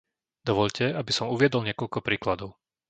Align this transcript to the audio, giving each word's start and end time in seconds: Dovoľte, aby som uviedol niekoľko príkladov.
Dovoľte, 0.49 0.85
aby 1.01 1.11
som 1.17 1.29
uviedol 1.35 1.61
niekoľko 1.65 1.99
príkladov. 2.07 2.49